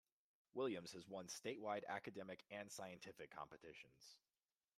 Williams 0.55 0.93
has 0.93 1.07
won 1.07 1.27
statewide 1.27 1.83
academic 1.87 2.43
and 2.49 2.71
scientific 2.71 3.29
competitions. 3.29 4.15